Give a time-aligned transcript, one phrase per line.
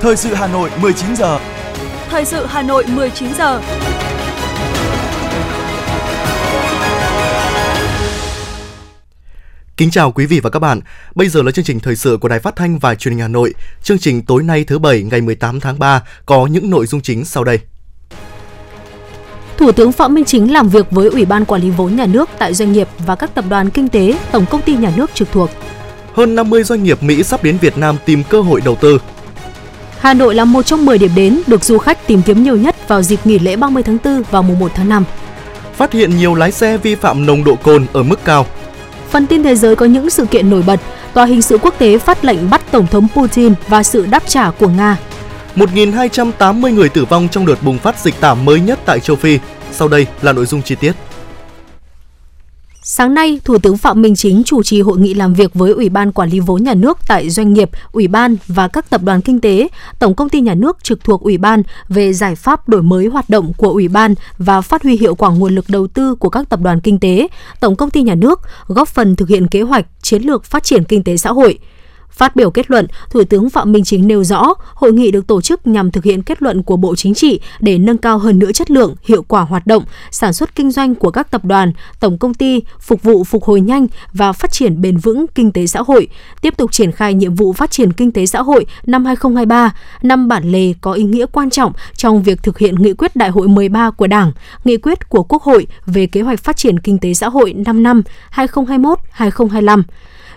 [0.00, 1.38] Thời sự Hà Nội 19 giờ.
[2.10, 3.60] Thời sự Hà Nội 19 giờ.
[9.76, 10.80] Kính chào quý vị và các bạn.
[11.14, 13.28] Bây giờ là chương trình thời sự của Đài Phát thanh và Truyền hình Hà
[13.28, 13.54] Nội.
[13.82, 17.24] Chương trình tối nay thứ bảy ngày 18 tháng 3 có những nội dung chính
[17.24, 17.58] sau đây.
[19.56, 22.28] Thủ tướng Phạm Minh Chính làm việc với Ủy ban Quản lý vốn nhà nước
[22.38, 25.32] tại doanh nghiệp và các tập đoàn kinh tế, tổng công ty nhà nước trực
[25.32, 25.50] thuộc.
[26.12, 28.98] Hơn 50 doanh nghiệp Mỹ sắp đến Việt Nam tìm cơ hội đầu tư.
[30.00, 32.88] Hà Nội là một trong 10 điểm đến được du khách tìm kiếm nhiều nhất
[32.88, 35.04] vào dịp nghỉ lễ 30 tháng 4 và mùng 1 tháng 5.
[35.76, 38.46] Phát hiện nhiều lái xe vi phạm nồng độ cồn ở mức cao.
[39.10, 40.80] Phần tin thế giới có những sự kiện nổi bật.
[41.14, 44.50] Tòa hình sự quốc tế phát lệnh bắt Tổng thống Putin và sự đáp trả
[44.50, 44.96] của Nga.
[45.56, 49.38] 1.280 người tử vong trong đợt bùng phát dịch tả mới nhất tại châu Phi.
[49.72, 50.92] Sau đây là nội dung chi tiết.
[52.82, 55.88] Sáng nay, Thủ tướng Phạm Minh Chính chủ trì hội nghị làm việc với Ủy
[55.88, 59.20] ban Quản lý vốn nhà nước tại doanh nghiệp, ủy ban và các tập đoàn
[59.20, 59.68] kinh tế,
[59.98, 63.30] tổng công ty nhà nước trực thuộc ủy ban về giải pháp đổi mới hoạt
[63.30, 66.48] động của ủy ban và phát huy hiệu quả nguồn lực đầu tư của các
[66.48, 67.28] tập đoàn kinh tế,
[67.60, 70.84] tổng công ty nhà nước, góp phần thực hiện kế hoạch chiến lược phát triển
[70.84, 71.58] kinh tế xã hội.
[72.10, 75.40] Phát biểu kết luận, Thủ tướng Phạm Minh Chính nêu rõ, hội nghị được tổ
[75.40, 78.52] chức nhằm thực hiện kết luận của Bộ Chính trị để nâng cao hơn nữa
[78.52, 82.18] chất lượng, hiệu quả hoạt động, sản xuất kinh doanh của các tập đoàn, tổng
[82.18, 85.82] công ty, phục vụ phục hồi nhanh và phát triển bền vững kinh tế xã
[85.82, 86.08] hội,
[86.40, 90.28] tiếp tục triển khai nhiệm vụ phát triển kinh tế xã hội năm 2023, năm
[90.28, 93.48] bản lề có ý nghĩa quan trọng trong việc thực hiện nghị quyết Đại hội
[93.48, 94.32] 13 của Đảng,
[94.64, 97.82] nghị quyết của Quốc hội về kế hoạch phát triển kinh tế xã hội 5
[97.82, 98.02] năm
[98.34, 99.82] 2021-2025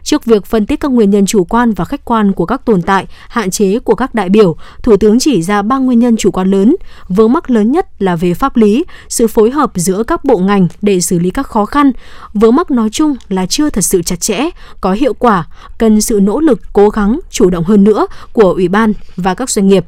[0.04, 2.82] Trước việc phân tích các nguyên nhân chủ quan và khách quan của các tồn
[2.82, 6.32] tại, hạn chế của các đại biểu, Thủ tướng chỉ ra ba nguyên nhân chủ
[6.32, 6.76] quan lớn.
[7.08, 10.68] Vướng mắc lớn nhất là về pháp lý, sự phối hợp giữa các bộ ngành
[10.81, 11.92] để xử lý các khó khăn.
[12.34, 14.50] Vướng mắc nói chung là chưa thật sự chặt chẽ,
[14.81, 18.68] có hiệu quả, cần sự nỗ lực, cố gắng, chủ động hơn nữa của Ủy
[18.68, 19.86] ban và các doanh nghiệp.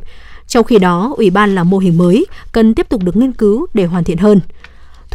[0.48, 3.68] Trong khi đó, Ủy ban là mô hình mới, cần tiếp tục được nghiên cứu
[3.74, 4.40] để hoàn thiện hơn.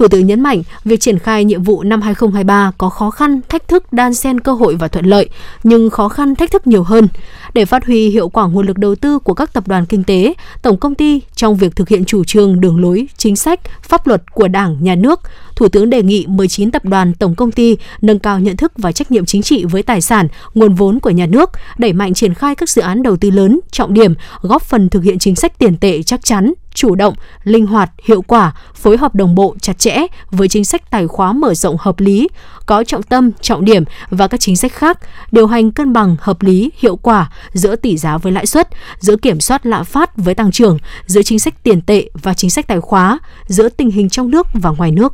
[0.00, 3.68] Thủ tướng nhấn mạnh, việc triển khai nhiệm vụ năm 2023 có khó khăn, thách
[3.68, 5.28] thức đan xen cơ hội và thuận lợi,
[5.62, 7.08] nhưng khó khăn thách thức nhiều hơn.
[7.54, 10.34] Để phát huy hiệu quả nguồn lực đầu tư của các tập đoàn kinh tế,
[10.62, 14.34] tổng công ty trong việc thực hiện chủ trương, đường lối, chính sách, pháp luật
[14.34, 15.20] của Đảng, Nhà nước,
[15.60, 18.92] Thủ tướng đề nghị 19 tập đoàn tổng công ty nâng cao nhận thức và
[18.92, 22.34] trách nhiệm chính trị với tài sản, nguồn vốn của nhà nước, đẩy mạnh triển
[22.34, 25.58] khai các dự án đầu tư lớn, trọng điểm, góp phần thực hiện chính sách
[25.58, 27.14] tiền tệ chắc chắn, chủ động,
[27.44, 29.96] linh hoạt, hiệu quả, phối hợp đồng bộ chặt chẽ
[30.30, 32.28] với chính sách tài khóa mở rộng hợp lý,
[32.66, 34.98] có trọng tâm, trọng điểm và các chính sách khác,
[35.32, 39.16] điều hành cân bằng hợp lý, hiệu quả giữa tỷ giá với lãi suất, giữa
[39.16, 42.66] kiểm soát lạm phát với tăng trưởng, giữa chính sách tiền tệ và chính sách
[42.66, 45.12] tài khóa, giữa tình hình trong nước và ngoài nước.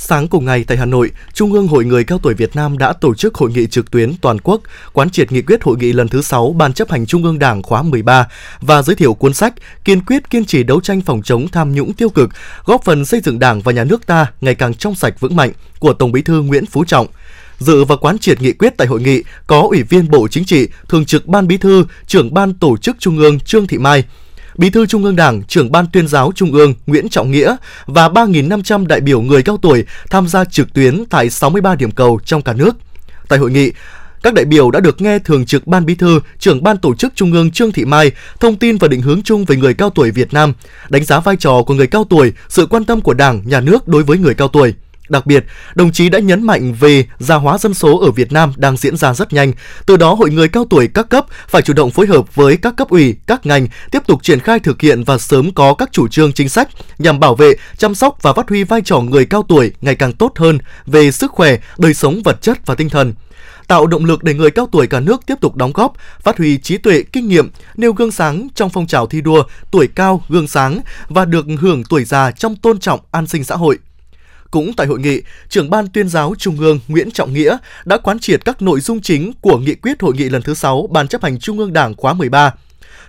[0.00, 2.92] Sáng cùng ngày tại Hà Nội, Trung ương Hội Người Cao Tuổi Việt Nam đã
[2.92, 4.60] tổ chức hội nghị trực tuyến toàn quốc
[4.92, 7.62] quán triệt nghị quyết hội nghị lần thứ 6 Ban chấp hành Trung ương Đảng
[7.62, 8.28] khóa 13
[8.60, 9.54] và giới thiệu cuốn sách
[9.84, 12.30] Kiên quyết kiên trì đấu tranh phòng chống tham nhũng tiêu cực,
[12.64, 15.52] góp phần xây dựng Đảng và nhà nước ta ngày càng trong sạch vững mạnh
[15.78, 17.06] của Tổng Bí thư Nguyễn Phú Trọng.
[17.58, 20.68] Dự và quán triệt nghị quyết tại hội nghị có Ủy viên Bộ Chính trị,
[20.88, 24.04] Thường trực Ban Bí thư, Trưởng Ban Tổ chức Trung ương Trương Thị Mai,
[24.58, 28.08] Bí thư Trung ương Đảng, trưởng ban tuyên giáo Trung ương Nguyễn Trọng Nghĩa và
[28.08, 32.42] 3.500 đại biểu người cao tuổi tham gia trực tuyến tại 63 điểm cầu trong
[32.42, 32.76] cả nước.
[33.28, 33.72] Tại hội nghị,
[34.22, 37.12] các đại biểu đã được nghe Thường trực Ban Bí thư, trưởng Ban Tổ chức
[37.14, 38.10] Trung ương Trương Thị Mai
[38.40, 40.52] thông tin và định hướng chung về người cao tuổi Việt Nam,
[40.88, 43.88] đánh giá vai trò của người cao tuổi, sự quan tâm của Đảng, Nhà nước
[43.88, 44.74] đối với người cao tuổi.
[45.08, 48.52] Đặc biệt, đồng chí đã nhấn mạnh về già hóa dân số ở Việt Nam
[48.56, 49.52] đang diễn ra rất nhanh.
[49.86, 52.74] Từ đó, hội người cao tuổi các cấp phải chủ động phối hợp với các
[52.76, 56.08] cấp ủy, các ngành tiếp tục triển khai thực hiện và sớm có các chủ
[56.08, 56.68] trương chính sách
[56.98, 60.12] nhằm bảo vệ, chăm sóc và phát huy vai trò người cao tuổi ngày càng
[60.12, 63.14] tốt hơn về sức khỏe, đời sống vật chất và tinh thần
[63.68, 66.58] tạo động lực để người cao tuổi cả nước tiếp tục đóng góp, phát huy
[66.58, 70.48] trí tuệ, kinh nghiệm, nêu gương sáng trong phong trào thi đua tuổi cao gương
[70.48, 73.78] sáng và được hưởng tuổi già trong tôn trọng an sinh xã hội.
[74.50, 78.18] Cũng tại hội nghị, trưởng ban tuyên giáo Trung ương Nguyễn Trọng Nghĩa đã quán
[78.18, 81.22] triệt các nội dung chính của nghị quyết hội nghị lần thứ 6 Ban chấp
[81.22, 82.54] hành Trung ương Đảng khóa 13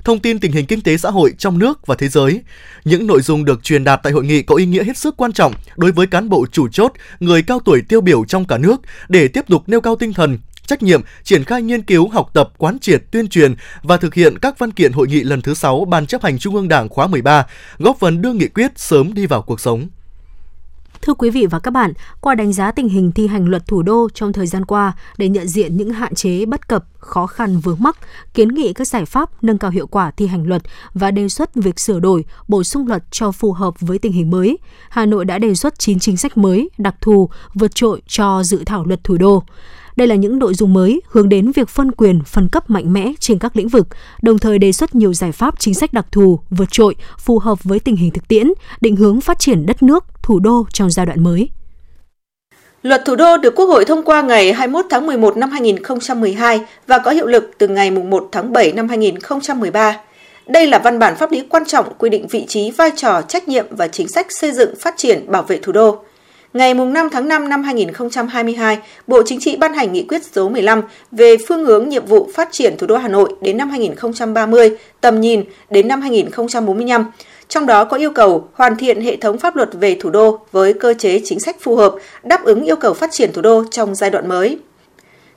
[0.03, 2.41] thông tin tình hình kinh tế xã hội trong nước và thế giới.
[2.83, 5.33] Những nội dung được truyền đạt tại hội nghị có ý nghĩa hết sức quan
[5.33, 8.81] trọng đối với cán bộ chủ chốt, người cao tuổi tiêu biểu trong cả nước
[9.09, 12.49] để tiếp tục nêu cao tinh thần, trách nhiệm triển khai nghiên cứu, học tập,
[12.57, 15.85] quán triệt, tuyên truyền và thực hiện các văn kiện hội nghị lần thứ 6
[15.85, 17.45] Ban chấp hành Trung ương Đảng khóa 13,
[17.77, 19.87] góp phần đưa nghị quyết sớm đi vào cuộc sống.
[21.01, 23.81] Thưa quý vị và các bạn, qua đánh giá tình hình thi hành luật thủ
[23.81, 27.59] đô trong thời gian qua để nhận diện những hạn chế bất cập, khó khăn
[27.59, 27.97] vướng mắc,
[28.33, 30.61] kiến nghị các giải pháp nâng cao hiệu quả thi hành luật
[30.93, 34.31] và đề xuất việc sửa đổi, bổ sung luật cho phù hợp với tình hình
[34.31, 34.57] mới,
[34.89, 38.63] Hà Nội đã đề xuất 9 chính sách mới, đặc thù, vượt trội cho dự
[38.65, 39.43] thảo luật thủ đô.
[39.99, 43.11] Đây là những nội dung mới hướng đến việc phân quyền, phân cấp mạnh mẽ
[43.19, 43.87] trên các lĩnh vực,
[44.21, 47.63] đồng thời đề xuất nhiều giải pháp chính sách đặc thù, vượt trội, phù hợp
[47.63, 48.47] với tình hình thực tiễn,
[48.81, 51.49] định hướng phát triển đất nước, thủ đô trong giai đoạn mới.
[52.83, 56.99] Luật thủ đô được Quốc hội thông qua ngày 21 tháng 11 năm 2012 và
[56.99, 59.97] có hiệu lực từ ngày 1 tháng 7 năm 2013.
[60.47, 63.47] Đây là văn bản pháp lý quan trọng quy định vị trí, vai trò, trách
[63.47, 66.03] nhiệm và chính sách xây dựng, phát triển, bảo vệ thủ đô.
[66.53, 70.81] Ngày 5 tháng 5 năm 2022, Bộ Chính trị ban hành nghị quyết số 15
[71.11, 75.21] về phương hướng nhiệm vụ phát triển thủ đô Hà Nội đến năm 2030, tầm
[75.21, 77.11] nhìn đến năm 2045.
[77.47, 80.73] Trong đó có yêu cầu hoàn thiện hệ thống pháp luật về thủ đô với
[80.73, 83.95] cơ chế chính sách phù hợp, đáp ứng yêu cầu phát triển thủ đô trong
[83.95, 84.57] giai đoạn mới.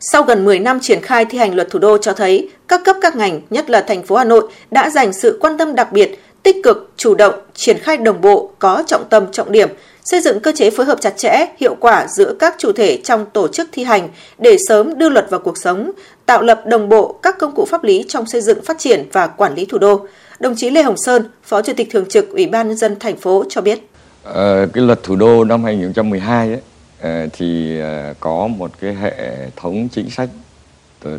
[0.01, 2.97] Sau gần 10 năm triển khai thi hành luật thủ đô cho thấy, các cấp
[3.03, 6.19] các ngành, nhất là thành phố Hà Nội, đã dành sự quan tâm đặc biệt,
[6.43, 9.69] tích cực, chủ động, triển khai đồng bộ, có trọng tâm, trọng điểm,
[10.05, 13.27] xây dựng cơ chế phối hợp chặt chẽ, hiệu quả giữa các chủ thể trong
[13.33, 14.09] tổ chức thi hành
[14.39, 15.91] để sớm đưa luật vào cuộc sống,
[16.27, 19.27] tạo lập đồng bộ các công cụ pháp lý trong xây dựng phát triển và
[19.27, 20.07] quản lý thủ đô.
[20.41, 23.17] Đồng chí Lê Hồng Sơn, Phó Chủ tịch Thường trực Ủy ban nhân dân thành
[23.17, 23.79] phố cho biết.
[24.23, 26.61] Ờ, cái luật thủ đô năm 2012 ấy,
[27.01, 29.13] ờ, thì ờ, có một cái hệ
[29.57, 30.29] thống chính sách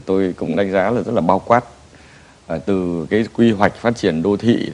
[0.06, 1.64] tôi cũng đánh giá là rất là bao quát
[2.48, 4.70] ờ, từ cái quy hoạch phát triển đô thị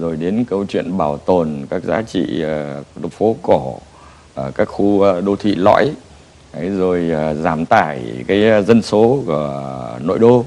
[0.00, 2.44] rồi đến câu chuyện bảo tồn các giá trị
[3.04, 3.78] uh, phố cổ
[4.40, 5.90] uh, các khu uh, đô thị lõi.
[6.78, 10.44] Rồi uh, giảm tải cái dân số của nội đô.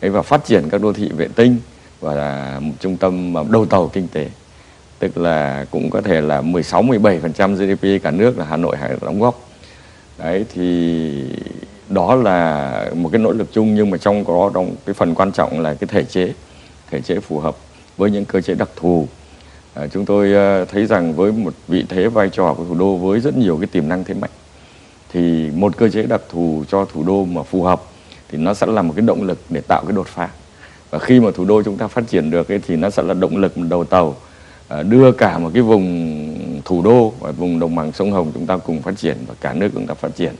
[0.00, 1.56] Và phát triển các đô thị vệ tinh
[2.00, 4.28] và là một trung tâm đầu tàu kinh tế.
[4.98, 8.90] Tức là cũng có thể là 16 17% GDP cả nước là Hà Nội hãy
[9.00, 9.48] đóng góp.
[10.18, 11.12] Đấy thì
[11.88, 15.32] đó là một cái nỗ lực chung nhưng mà trong đó trong cái phần quan
[15.32, 16.32] trọng là cái thể chế
[16.90, 17.56] thể chế phù hợp
[17.98, 19.08] với những cơ chế đặc thù.
[19.74, 22.96] À, chúng tôi à, thấy rằng với một vị thế vai trò của thủ đô
[22.96, 24.30] với rất nhiều cái tiềm năng thế mạnh
[25.12, 27.82] thì một cơ chế đặc thù cho thủ đô mà phù hợp
[28.28, 30.28] thì nó sẽ là một cái động lực để tạo cái đột phá.
[30.90, 33.14] Và khi mà thủ đô chúng ta phát triển được ấy, thì nó sẽ là
[33.14, 34.16] động lực đầu tàu
[34.68, 38.46] à, đưa cả một cái vùng thủ đô và vùng đồng bằng sông Hồng chúng
[38.46, 40.34] ta cùng phát triển và cả nước chúng ta phát triển.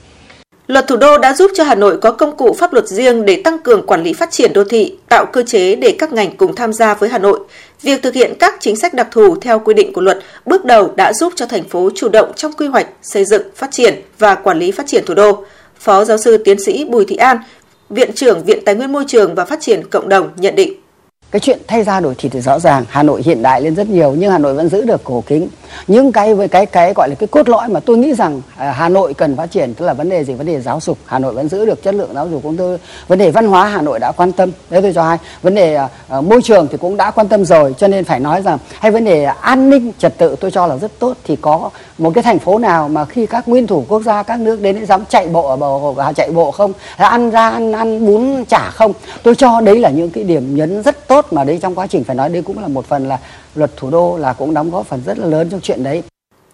[0.69, 3.43] Luật thủ đô đã giúp cho Hà Nội có công cụ pháp luật riêng để
[3.45, 6.55] tăng cường quản lý phát triển đô thị, tạo cơ chế để các ngành cùng
[6.55, 7.41] tham gia với Hà Nội.
[7.83, 10.93] Việc thực hiện các chính sách đặc thù theo quy định của luật bước đầu
[10.97, 14.35] đã giúp cho thành phố chủ động trong quy hoạch, xây dựng, phát triển và
[14.35, 15.45] quản lý phát triển thủ đô.
[15.79, 17.39] Phó giáo sư tiến sĩ Bùi Thị An,
[17.91, 20.73] Viện trưởng Viện Tài nguyên Môi trường và Phát triển Cộng đồng nhận định
[21.31, 23.89] cái chuyện thay ra đổi thịt thì rõ ràng Hà Nội hiện đại lên rất
[23.89, 25.49] nhiều nhưng Hà Nội vẫn giữ được cổ kính.
[25.87, 28.73] Những cái với cái cái gọi là cái cốt lõi mà tôi nghĩ rằng à,
[28.73, 30.35] Hà Nội cần phát triển tức là vấn đề gì?
[30.35, 30.99] Vấn đề giáo dục.
[31.07, 32.79] Hà Nội vẫn giữ được chất lượng giáo dục cũng tôi
[33.09, 34.51] vấn đề văn hóa Hà Nội đã quan tâm.
[34.71, 35.19] Đấy tôi cho hai.
[35.43, 35.79] Vấn đề
[36.19, 38.91] uh, môi trường thì cũng đã quan tâm rồi cho nên phải nói rằng hay
[38.91, 41.17] vấn đề an ninh trật tự tôi cho là rất tốt.
[41.25, 44.41] Thì có một cái thành phố nào mà khi các nguyên thủ quốc gia các
[44.41, 46.73] nước đến dám chạy bộ ở bờ à, chạy bộ không?
[46.97, 48.93] Ăn ra ăn ăn bún chả không?
[49.23, 52.05] Tôi cho đấy là những cái điểm nhấn rất tốt mà đấy trong quá trình
[52.05, 53.19] phải nói đây cũng là một phần là
[53.55, 56.03] luật thủ đô là cũng đóng góp phần rất là lớn trong chuyện đấy.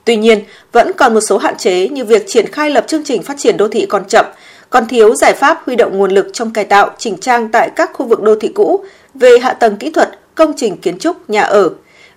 [0.05, 3.23] Tuy nhiên, vẫn còn một số hạn chế như việc triển khai lập chương trình
[3.23, 4.27] phát triển đô thị còn chậm,
[4.71, 7.91] còn thiếu giải pháp huy động nguồn lực trong cải tạo, chỉnh trang tại các
[7.95, 8.85] khu vực đô thị cũ
[9.15, 11.71] về hạ tầng kỹ thuật, công trình kiến trúc, nhà ở.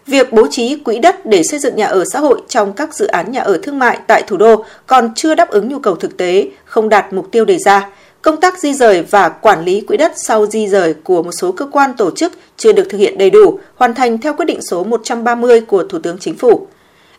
[0.07, 3.07] Việc bố trí quỹ đất để xây dựng nhà ở xã hội trong các dự
[3.07, 6.17] án nhà ở thương mại tại thủ đô còn chưa đáp ứng nhu cầu thực
[6.17, 7.89] tế, không đạt mục tiêu đề ra.
[8.21, 11.51] Công tác di rời và quản lý quỹ đất sau di rời của một số
[11.51, 14.61] cơ quan tổ chức chưa được thực hiện đầy đủ, hoàn thành theo quyết định
[14.61, 16.67] số 130 của Thủ tướng Chính phủ.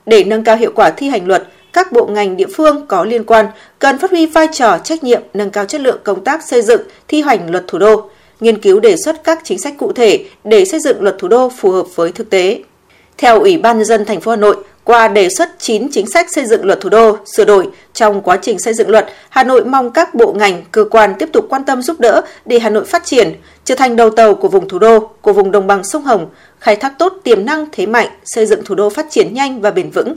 [0.06, 3.24] Để nâng cao hiệu quả thi hành luật, các bộ ngành địa phương có liên
[3.24, 3.46] quan
[3.78, 6.80] cần phát huy vai trò trách nhiệm nâng cao chất lượng công tác xây dựng,
[7.08, 10.64] thi hành luật thủ đô, nghiên cứu đề xuất các chính sách cụ thể để
[10.64, 12.62] xây dựng luật thủ đô phù hợp với thực tế.
[13.18, 14.56] Theo Ủy ban nhân dân thành phố Hà Nội,
[14.88, 18.38] qua đề xuất 9 chính sách xây dựng luật thủ đô sửa đổi trong quá
[18.42, 21.64] trình xây dựng luật, Hà Nội mong các bộ ngành, cơ quan tiếp tục quan
[21.64, 23.32] tâm giúp đỡ để Hà Nội phát triển,
[23.64, 26.26] trở thành đầu tàu của vùng thủ đô, của vùng đồng bằng sông Hồng,
[26.60, 29.70] khai thác tốt tiềm năng thế mạnh, xây dựng thủ đô phát triển nhanh và
[29.70, 30.14] bền vững.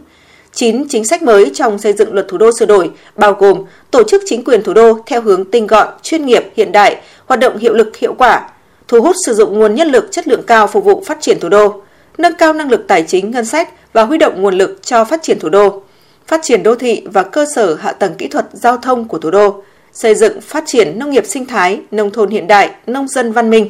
[0.54, 4.04] 9 chính sách mới trong xây dựng luật thủ đô sửa đổi bao gồm tổ
[4.04, 7.58] chức chính quyền thủ đô theo hướng tinh gọn, chuyên nghiệp, hiện đại, hoạt động
[7.58, 8.50] hiệu lực hiệu quả,
[8.88, 11.50] thu hút sử dụng nguồn nhân lực chất lượng cao phục vụ phát triển thủ
[11.50, 11.82] đô,
[12.18, 15.24] nâng cao năng lực tài chính ngân sách và huy động nguồn lực cho phát
[15.24, 15.82] triển thủ đô,
[16.28, 19.32] phát triển đô thị và cơ sở hạ tầng kỹ thuật giao thông của thủ
[19.32, 19.64] đô,
[19.94, 23.50] xây dựng phát triển nông nghiệp sinh thái, nông thôn hiện đại, nông dân văn
[23.50, 23.70] minh,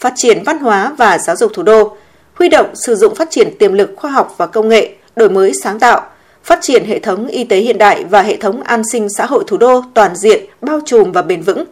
[0.00, 1.96] phát triển văn hóa và giáo dục thủ đô,
[2.34, 5.52] huy động sử dụng phát triển tiềm lực khoa học và công nghệ, đổi mới
[5.62, 6.02] sáng tạo,
[6.44, 9.44] phát triển hệ thống y tế hiện đại và hệ thống an sinh xã hội
[9.46, 11.64] thủ đô toàn diện, bao trùm và bền vững,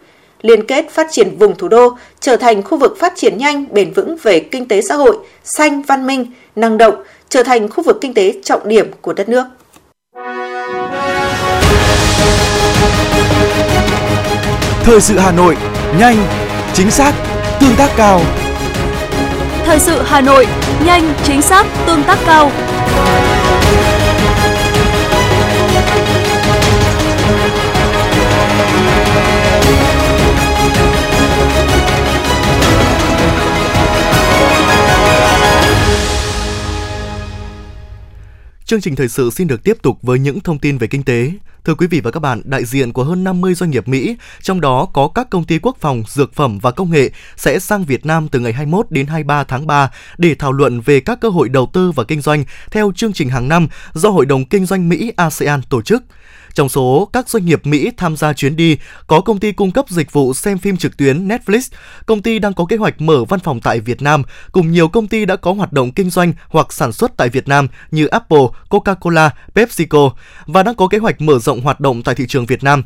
[0.43, 3.93] liên kết phát triển vùng thủ đô trở thành khu vực phát triển nhanh, bền
[3.93, 6.95] vững về kinh tế xã hội, xanh, văn minh, năng động,
[7.29, 9.45] trở thành khu vực kinh tế trọng điểm của đất nước.
[14.83, 15.57] Thời sự Hà Nội,
[15.99, 16.17] nhanh,
[16.73, 17.13] chính xác,
[17.59, 18.21] tương tác cao.
[19.65, 20.47] Thời sự Hà Nội,
[20.85, 22.51] nhanh, chính xác, tương tác cao.
[38.73, 41.31] Chương trình thời sự xin được tiếp tục với những thông tin về kinh tế.
[41.65, 44.61] Thưa quý vị và các bạn, đại diện của hơn 50 doanh nghiệp Mỹ, trong
[44.61, 48.05] đó có các công ty quốc phòng, dược phẩm và công nghệ sẽ sang Việt
[48.05, 51.49] Nam từ ngày 21 đến 23 tháng 3 để thảo luận về các cơ hội
[51.49, 54.89] đầu tư và kinh doanh theo chương trình hàng năm do Hội đồng Kinh doanh
[54.89, 56.03] Mỹ ASEAN tổ chức.
[56.53, 59.85] Trong số các doanh nghiệp Mỹ tham gia chuyến đi, có công ty cung cấp
[59.89, 61.71] dịch vụ xem phim trực tuyến Netflix,
[62.05, 65.07] công ty đang có kế hoạch mở văn phòng tại Việt Nam, cùng nhiều công
[65.07, 68.45] ty đã có hoạt động kinh doanh hoặc sản xuất tại Việt Nam như Apple,
[68.69, 70.09] Coca-Cola, PepsiCo
[70.45, 72.83] và đang có kế hoạch mở rộng hoạt động tại thị trường Việt Nam.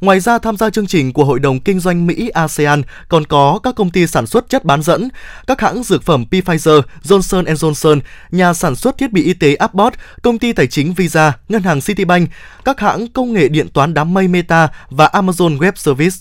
[0.00, 3.60] Ngoài ra tham gia chương trình của Hội đồng Kinh doanh Mỹ ASEAN còn có
[3.62, 5.08] các công ty sản xuất chất bán dẫn,
[5.46, 8.00] các hãng dược phẩm Pfizer, Johnson Johnson,
[8.30, 11.80] nhà sản xuất thiết bị y tế Abbott, công ty tài chính Visa, ngân hàng
[11.80, 12.30] Citibank,
[12.64, 16.16] các hãng hãng công nghệ điện toán đám mây Meta và Amazon Web Service.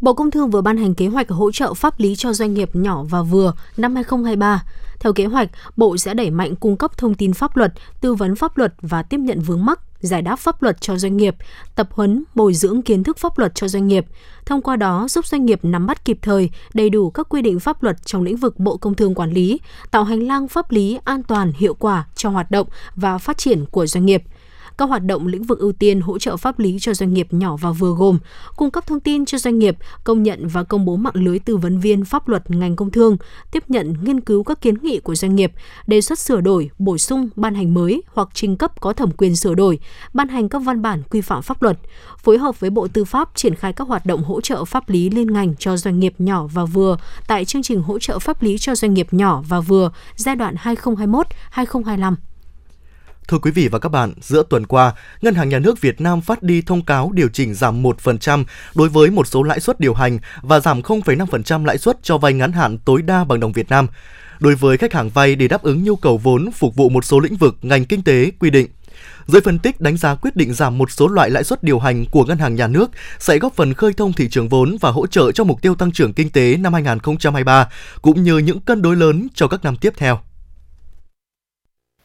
[0.00, 2.70] Bộ Công Thương vừa ban hành kế hoạch hỗ trợ pháp lý cho doanh nghiệp
[2.72, 4.62] nhỏ và vừa năm 2023.
[5.00, 8.36] Theo kế hoạch, Bộ sẽ đẩy mạnh cung cấp thông tin pháp luật, tư vấn
[8.36, 11.36] pháp luật và tiếp nhận vướng mắc, giải đáp pháp luật cho doanh nghiệp,
[11.74, 14.06] tập huấn, bồi dưỡng kiến thức pháp luật cho doanh nghiệp.
[14.46, 17.60] Thông qua đó giúp doanh nghiệp nắm bắt kịp thời, đầy đủ các quy định
[17.60, 20.98] pháp luật trong lĩnh vực Bộ Công Thương quản lý, tạo hành lang pháp lý
[21.04, 24.22] an toàn, hiệu quả cho hoạt động và phát triển của doanh nghiệp–
[24.80, 27.56] các hoạt động lĩnh vực ưu tiên hỗ trợ pháp lý cho doanh nghiệp nhỏ
[27.56, 28.18] và vừa gồm
[28.56, 31.56] cung cấp thông tin cho doanh nghiệp, công nhận và công bố mạng lưới tư
[31.56, 33.16] vấn viên pháp luật ngành công thương,
[33.52, 35.52] tiếp nhận nghiên cứu các kiến nghị của doanh nghiệp,
[35.86, 39.36] đề xuất sửa đổi, bổ sung, ban hành mới hoặc trình cấp có thẩm quyền
[39.36, 39.78] sửa đổi,
[40.12, 41.78] ban hành các văn bản quy phạm pháp luật,
[42.18, 45.10] phối hợp với Bộ Tư pháp triển khai các hoạt động hỗ trợ pháp lý
[45.10, 46.96] liên ngành cho doanh nghiệp nhỏ và vừa
[47.28, 50.54] tại chương trình hỗ trợ pháp lý cho doanh nghiệp nhỏ và vừa giai đoạn
[51.54, 52.14] 2021-2025.
[53.28, 56.20] Thưa quý vị và các bạn, giữa tuần qua, Ngân hàng Nhà nước Việt Nam
[56.20, 59.94] phát đi thông cáo điều chỉnh giảm 1% đối với một số lãi suất điều
[59.94, 63.68] hành và giảm 0,5% lãi suất cho vay ngắn hạn tối đa bằng đồng Việt
[63.68, 63.86] Nam
[64.40, 67.20] đối với khách hàng vay để đáp ứng nhu cầu vốn phục vụ một số
[67.20, 68.66] lĩnh vực ngành kinh tế quy định.
[69.26, 72.06] Giới phân tích đánh giá quyết định giảm một số loại lãi suất điều hành
[72.06, 75.06] của ngân hàng nhà nước sẽ góp phần khơi thông thị trường vốn và hỗ
[75.06, 77.68] trợ cho mục tiêu tăng trưởng kinh tế năm 2023
[78.02, 80.20] cũng như những cân đối lớn cho các năm tiếp theo.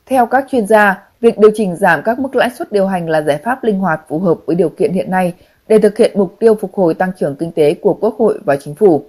[0.06, 3.22] Theo các chuyên gia, việc điều chỉnh giảm các mức lãi suất điều hành là
[3.22, 5.34] giải pháp linh hoạt phù hợp với điều kiện hiện nay
[5.68, 8.56] để thực hiện mục tiêu phục hồi tăng trưởng kinh tế của Quốc hội và
[8.56, 9.04] Chính phủ.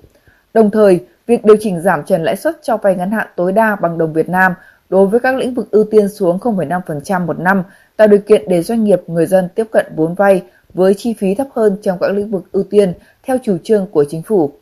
[0.55, 3.76] Đồng thời, việc điều chỉnh giảm trần lãi suất cho vay ngắn hạn tối đa
[3.76, 4.55] bằng đồng Việt Nam
[4.88, 7.62] đối với các lĩnh vực ưu tiên xuống 0,5% một năm
[7.97, 10.43] tạo điều kiện để doanh nghiệp, người dân tiếp cận vốn vay
[10.75, 14.05] với chi phí thấp hơn trong các lĩnh vực ưu tiên theo chủ trương của
[14.09, 14.53] chính phủ.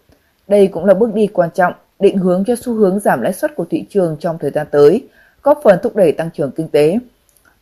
[0.49, 3.57] Đây cũng là bước đi quan trọng định hướng cho xu hướng giảm lãi suất
[3.57, 5.09] của thị trường trong thời gian tới,
[5.45, 6.99] góp phần thúc đẩy tăng trưởng kinh tế.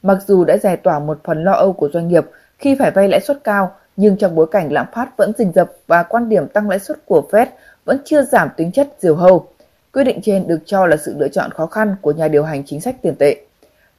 [0.02, 2.24] Mặc dù đã giải tỏa một phần lo âu của doanh nghiệp
[2.58, 5.72] khi phải vay lãi suất cao, nhưng trong bối cảnh lạm phát vẫn rình rập
[5.86, 7.46] và quan điểm tăng lãi suất của Fed
[7.84, 9.46] vẫn chưa giảm tính chất diều hâu.
[9.92, 12.62] Quyết định trên được cho là sự lựa chọn khó khăn của nhà điều hành
[12.64, 13.36] chính sách tiền tệ.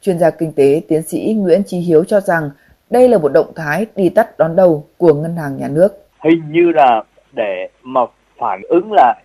[0.02, 2.50] Chuyên gia kinh tế tiến sĩ Nguyễn Trí Hiếu cho rằng
[2.90, 6.08] đây là một động thái đi tắt đón đầu của ngân hàng nhà nước.
[6.24, 8.02] Hình như là để mà
[8.40, 9.24] phản ứng lại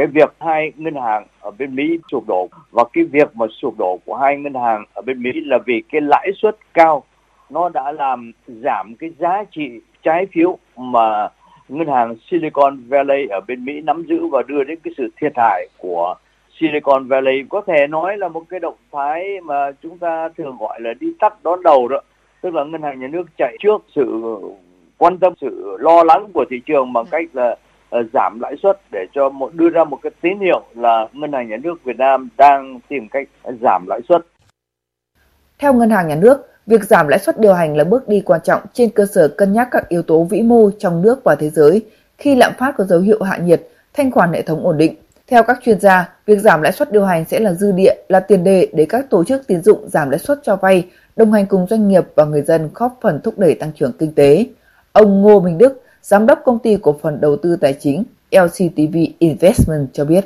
[0.00, 3.74] cái việc hai ngân hàng ở bên Mỹ sụp đổ và cái việc mà sụp
[3.78, 7.02] đổ của hai ngân hàng ở bên Mỹ là vì cái lãi suất cao.
[7.50, 11.28] Nó đã làm giảm cái giá trị trái phiếu mà
[11.68, 15.32] ngân hàng Silicon Valley ở bên Mỹ nắm giữ và đưa đến cái sự thiệt
[15.36, 16.14] hại của
[16.60, 17.44] Silicon Valley.
[17.48, 21.06] Có thể nói là một cái động thái mà chúng ta thường gọi là đi
[21.18, 22.00] tắt đón đầu đó.
[22.40, 24.22] Tức là ngân hàng nhà nước chạy trước sự
[24.98, 27.56] quan tâm sự lo lắng của thị trường bằng cách là
[27.98, 31.32] uh, giảm lãi suất để cho một đưa ra một cái tín hiệu là ngân
[31.32, 33.28] hàng nhà nước Việt Nam đang tìm cách
[33.62, 34.26] giảm lãi suất.
[35.58, 38.40] Theo ngân hàng nhà nước, việc giảm lãi suất điều hành là bước đi quan
[38.44, 41.50] trọng trên cơ sở cân nhắc các yếu tố vĩ mô trong nước và thế
[41.50, 41.82] giới
[42.18, 44.94] khi lạm phát có dấu hiệu hạ nhiệt, thanh khoản hệ thống ổn định.
[45.26, 48.20] Theo các chuyên gia, việc giảm lãi suất điều hành sẽ là dư địa, là
[48.20, 51.46] tiền đề để các tổ chức tín dụng giảm lãi suất cho vay, đồng hành
[51.46, 54.46] cùng doanh nghiệp và người dân góp phần thúc đẩy tăng trưởng kinh tế.
[54.92, 58.96] Ông Ngô Minh Đức, giám đốc công ty cổ phần đầu tư tài chính LCTV
[59.18, 60.24] Investment cho biết.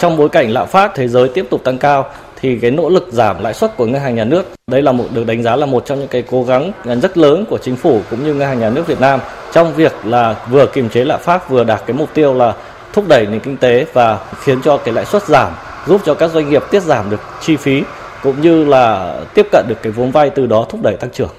[0.00, 3.08] Trong bối cảnh lạm phát thế giới tiếp tục tăng cao thì cái nỗ lực
[3.12, 5.66] giảm lãi suất của ngân hàng nhà nước, đây là một, được đánh giá là
[5.66, 8.58] một trong những cái cố gắng rất lớn của chính phủ cũng như ngân hàng
[8.58, 9.20] nhà nước Việt Nam
[9.52, 12.54] trong việc là vừa kiềm chế lạm phát vừa đạt cái mục tiêu là
[12.92, 15.52] thúc đẩy nền kinh tế và khiến cho cái lãi suất giảm,
[15.86, 17.82] giúp cho các doanh nghiệp tiết giảm được chi phí
[18.22, 21.30] cũng như là tiếp cận được cái vốn vay từ đó thúc đẩy tăng trưởng.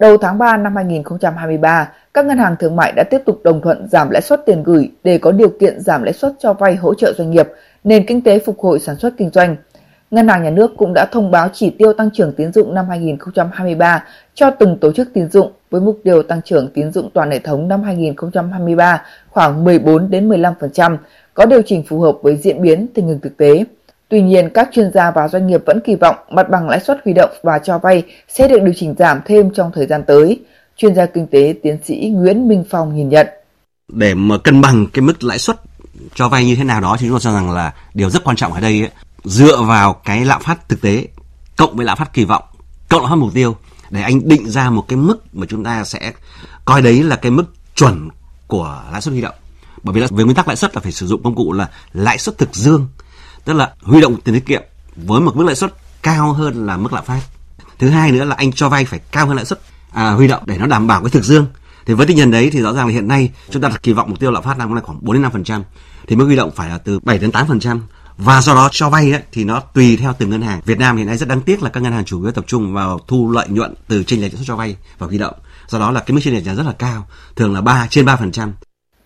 [0.00, 3.88] Đầu tháng 3 năm 2023, các ngân hàng thương mại đã tiếp tục đồng thuận
[3.88, 6.94] giảm lãi suất tiền gửi để có điều kiện giảm lãi suất cho vay hỗ
[6.94, 7.48] trợ doanh nghiệp,
[7.84, 9.56] nền kinh tế phục hồi sản xuất kinh doanh.
[10.10, 12.88] Ngân hàng Nhà nước cũng đã thông báo chỉ tiêu tăng trưởng tín dụng năm
[12.88, 14.04] 2023
[14.34, 17.38] cho từng tổ chức tín dụng với mục tiêu tăng trưởng tín dụng toàn hệ
[17.38, 20.96] thống năm 2023 khoảng 14 đến 15%,
[21.34, 23.64] có điều chỉnh phù hợp với diễn biến tình hình thực tế.
[24.10, 27.00] Tuy nhiên, các chuyên gia và doanh nghiệp vẫn kỳ vọng mặt bằng lãi suất
[27.04, 30.40] huy động và cho vay sẽ được điều chỉnh giảm thêm trong thời gian tới.
[30.76, 33.26] Chuyên gia kinh tế tiến sĩ Nguyễn Minh Phong nhìn nhận.
[33.88, 35.56] Để mà cân bằng cái mức lãi suất
[36.14, 38.36] cho vay như thế nào đó thì chúng tôi cho rằng là điều rất quan
[38.36, 38.90] trọng ở đây ấy,
[39.24, 41.06] dựa vào cái lạm phát thực tế
[41.56, 42.42] cộng với lạm phát kỳ vọng
[42.88, 43.56] cộng lạm phát mục tiêu
[43.90, 46.12] để anh định ra một cái mức mà chúng ta sẽ
[46.64, 48.08] coi đấy là cái mức chuẩn
[48.46, 49.34] của lãi suất huy động
[49.82, 51.68] bởi vì là về nguyên tắc lãi suất là phải sử dụng công cụ là
[51.92, 52.88] lãi suất thực dương
[53.50, 54.62] tức là huy động tiền tiết kiệm
[54.96, 57.20] với một mức lãi suất cao hơn là mức lạm phát
[57.78, 59.60] thứ hai nữa là anh cho vay phải cao hơn lãi suất
[59.92, 61.46] à, huy động để nó đảm bảo cái thực dương
[61.86, 63.92] thì với tinh thần đấy thì rõ ràng là hiện nay chúng ta đặt kỳ
[63.92, 65.62] vọng mục tiêu lạm phát năm nay khoảng 4 đến 5 phần trăm
[66.06, 68.68] thì mức huy động phải là từ 7 đến 8 phần trăm và do đó
[68.72, 70.60] cho vay ấy, thì nó tùy theo từng ngân hàng.
[70.64, 72.74] Việt Nam hiện nay rất đáng tiếc là các ngân hàng chủ yếu tập trung
[72.74, 75.34] vào thu lợi nhuận từ chênh lệch lãi suất cho vay và huy động.
[75.68, 78.50] Do đó là cái mức chênh lệch rất là cao, thường là 3 trên 3%.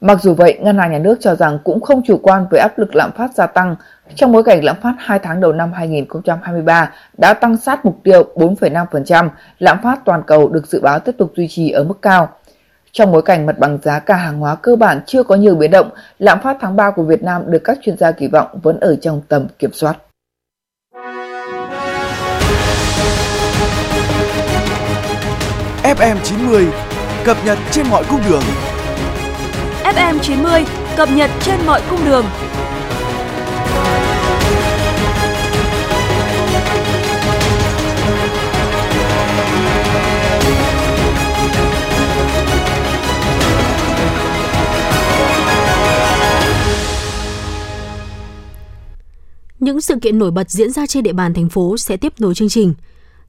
[0.01, 2.79] Mặc dù vậy, Ngân hàng Nhà nước cho rằng cũng không chủ quan với áp
[2.79, 3.77] lực lạm phát gia tăng
[4.15, 8.25] trong bối cảnh lạm phát 2 tháng đầu năm 2023 đã tăng sát mục tiêu
[8.35, 12.29] 4,5%, lạm phát toàn cầu được dự báo tiếp tục duy trì ở mức cao.
[12.93, 15.71] Trong bối cảnh mặt bằng giá cả hàng hóa cơ bản chưa có nhiều biến
[15.71, 18.81] động, lạm phát tháng 3 của Việt Nam được các chuyên gia kỳ vọng vẫn
[18.81, 19.97] ở trong tầm kiểm soát.
[25.83, 26.67] FM90
[27.25, 28.43] cập nhật trên mọi cung đường.
[29.85, 30.65] FM90
[30.97, 32.25] cập nhật trên mọi cung đường.
[49.61, 52.35] Những sự kiện nổi bật diễn ra trên địa bàn thành phố sẽ tiếp nối
[52.35, 52.75] chương trình.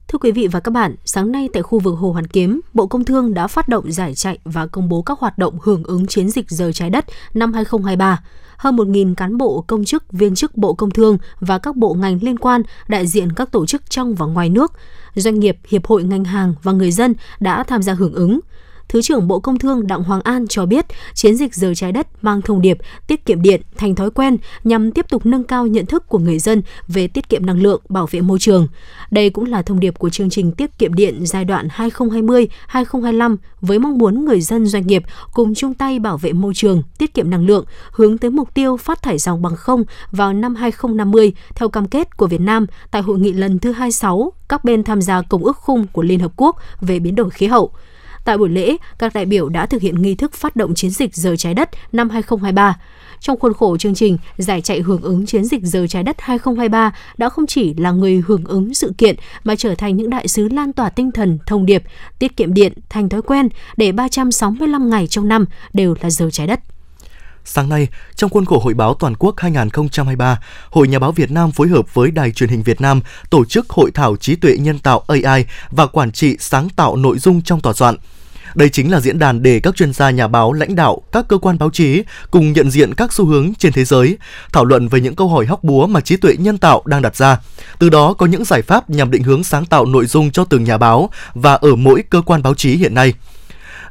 [0.08, 2.86] Thưa quý vị và các bạn, sáng nay tại khu vực Hồ Hoàn Kiếm, Bộ
[2.86, 6.06] Công Thương đã phát động giải chạy và công bố các hoạt động hưởng ứng
[6.06, 8.22] chiến dịch giờ trái đất năm 2023.
[8.56, 12.18] Hơn 1.000 cán bộ, công chức, viên chức Bộ Công Thương và các bộ ngành
[12.22, 14.72] liên quan, đại diện các tổ chức trong và ngoài nước,
[15.14, 18.40] doanh nghiệp, hiệp hội ngành hàng và người dân đã tham gia hưởng ứng.
[18.88, 22.24] Thứ trưởng Bộ Công Thương Đặng Hoàng An cho biết, chiến dịch giờ trái đất
[22.24, 25.86] mang thông điệp tiết kiệm điện thành thói quen nhằm tiếp tục nâng cao nhận
[25.86, 28.68] thức của người dân về tiết kiệm năng lượng, bảo vệ môi trường.
[29.10, 33.78] Đây cũng là thông điệp của chương trình tiết kiệm điện giai đoạn 2020-2025 với
[33.78, 35.02] mong muốn người dân doanh nghiệp
[35.34, 38.76] cùng chung tay bảo vệ môi trường, tiết kiệm năng lượng, hướng tới mục tiêu
[38.76, 43.02] phát thải dòng bằng không vào năm 2050 theo cam kết của Việt Nam tại
[43.02, 46.32] hội nghị lần thứ 26 các bên tham gia Công ước khung của Liên Hợp
[46.36, 47.72] Quốc về biến đổi khí hậu.
[48.26, 51.14] Tại buổi lễ, các đại biểu đã thực hiện nghi thức phát động chiến dịch
[51.14, 52.78] giờ trái đất năm 2023.
[53.20, 56.92] Trong khuôn khổ chương trình, giải chạy hưởng ứng chiến dịch giờ trái đất 2023
[57.18, 60.48] đã không chỉ là người hưởng ứng sự kiện mà trở thành những đại sứ
[60.48, 61.82] lan tỏa tinh thần thông điệp
[62.18, 66.46] tiết kiệm điện thành thói quen để 365 ngày trong năm đều là giờ trái
[66.46, 66.60] đất.
[67.44, 71.52] Sáng nay, trong khuôn khổ Hội báo Toàn quốc 2023, Hội Nhà báo Việt Nam
[71.52, 74.78] phối hợp với Đài truyền hình Việt Nam tổ chức Hội thảo trí tuệ nhân
[74.78, 77.96] tạo AI và quản trị sáng tạo nội dung trong tòa soạn.
[78.56, 81.38] Đây chính là diễn đàn để các chuyên gia nhà báo, lãnh đạo, các cơ
[81.38, 84.18] quan báo chí cùng nhận diện các xu hướng trên thế giới,
[84.52, 87.16] thảo luận về những câu hỏi hóc búa mà trí tuệ nhân tạo đang đặt
[87.16, 87.38] ra.
[87.78, 90.64] Từ đó có những giải pháp nhằm định hướng sáng tạo nội dung cho từng
[90.64, 93.14] nhà báo và ở mỗi cơ quan báo chí hiện nay.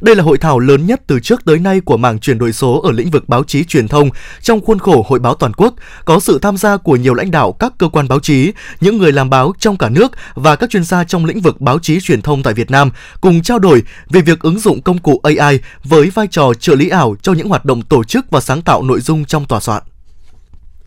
[0.05, 2.81] Đây là hội thảo lớn nhất từ trước tới nay của mảng chuyển đổi số
[2.81, 4.09] ở lĩnh vực báo chí truyền thông
[4.41, 5.73] trong khuôn khổ Hội báo toàn quốc,
[6.05, 9.11] có sự tham gia của nhiều lãnh đạo các cơ quan báo chí, những người
[9.11, 12.21] làm báo trong cả nước và các chuyên gia trong lĩnh vực báo chí truyền
[12.21, 12.91] thông tại Việt Nam
[13.21, 16.89] cùng trao đổi về việc ứng dụng công cụ AI với vai trò trợ lý
[16.89, 19.83] ảo cho những hoạt động tổ chức và sáng tạo nội dung trong tòa soạn.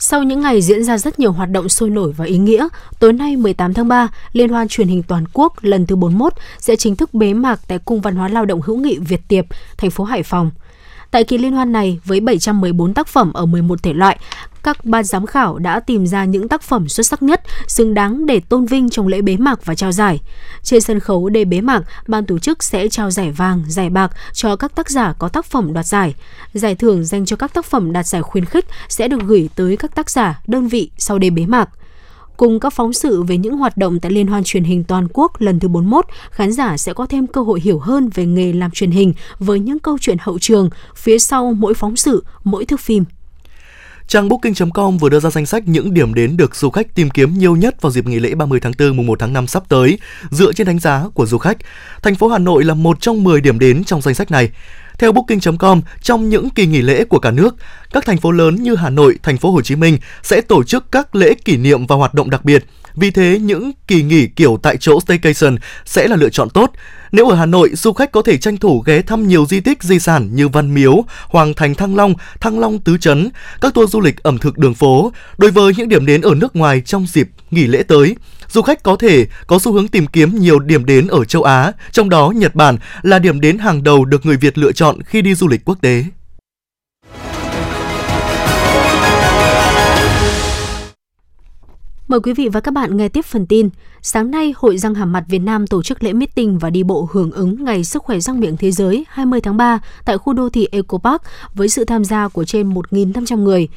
[0.01, 3.13] Sau những ngày diễn ra rất nhiều hoạt động sôi nổi và ý nghĩa, tối
[3.13, 6.97] nay 18 tháng 3, Liên hoan truyền hình toàn quốc lần thứ 41 sẽ chính
[6.97, 9.45] thức bế mạc tại Cung văn hóa lao động hữu nghị Việt Tiệp,
[9.77, 10.51] thành phố Hải Phòng.
[11.11, 14.19] Tại kỳ liên hoan này, với 714 tác phẩm ở 11 thể loại,
[14.63, 18.27] các ban giám khảo đã tìm ra những tác phẩm xuất sắc nhất, xứng đáng
[18.27, 20.21] để tôn vinh trong lễ bế mạc và trao giải.
[20.63, 24.13] Trên sân khấu đề bế mạc, ban tổ chức sẽ trao giải vàng, giải bạc
[24.33, 26.15] cho các tác giả có tác phẩm đoạt giải.
[26.55, 29.77] Giải thưởng dành cho các tác phẩm đạt giải khuyến khích sẽ được gửi tới
[29.77, 31.69] các tác giả, đơn vị sau đề bế mạc.
[32.39, 35.41] Cùng các phóng sự về những hoạt động tại Liên hoan truyền hình toàn quốc
[35.41, 38.71] lần thứ 41, khán giả sẽ có thêm cơ hội hiểu hơn về nghề làm
[38.71, 42.81] truyền hình với những câu chuyện hậu trường phía sau mỗi phóng sự, mỗi thước
[42.81, 43.05] phim.
[44.09, 47.39] Trang Booking.com vừa đưa ra danh sách những điểm đến được du khách tìm kiếm
[47.39, 49.99] nhiều nhất vào dịp nghỉ lễ 30 tháng 4 mùng 1 tháng 5 sắp tới,
[50.31, 51.57] dựa trên đánh giá của du khách.
[52.03, 54.51] Thành phố Hà Nội là một trong 10 điểm đến trong danh sách này.
[54.99, 57.57] Theo Booking.com, trong những kỳ nghỉ lễ của cả nước,
[57.93, 60.93] các thành phố lớn như Hà Nội, thành phố Hồ Chí Minh sẽ tổ chức
[60.93, 62.65] các lễ kỷ niệm và hoạt động đặc biệt.
[62.95, 66.73] Vì thế, những kỳ nghỉ kiểu tại chỗ staycation sẽ là lựa chọn tốt.
[67.13, 69.83] Nếu ở Hà Nội, du khách có thể tranh thủ ghé thăm nhiều di tích
[69.83, 73.29] di sản như Văn Miếu, Hoàng Thành Thăng Long, Thăng Long Tứ Trấn,
[73.61, 75.13] các tour du lịch ẩm thực đường phố.
[75.39, 78.17] Đối với những điểm đến ở nước ngoài trong dịp nghỉ lễ tới,
[78.49, 81.73] du khách có thể có xu hướng tìm kiếm nhiều điểm đến ở châu Á,
[81.93, 85.23] trong đó Nhật Bản là điểm đến hàng đầu được người Việt lựa chọn khi
[85.23, 86.05] đi du lịch quốc tế.
[92.09, 93.69] Mời quý vị và các bạn nghe tiếp phần tin.
[94.03, 97.09] Sáng nay, Hội răng hàm mặt Việt Nam tổ chức lễ meeting và đi bộ
[97.13, 100.49] hưởng ứng Ngày Sức khỏe răng miệng Thế giới 20 tháng 3 tại khu đô
[100.49, 101.23] thị Eco Park
[101.55, 103.69] với sự tham gia của trên 1.500 người.